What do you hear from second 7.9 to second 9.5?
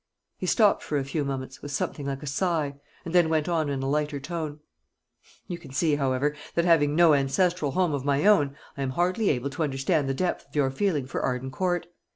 of my own, I am hardly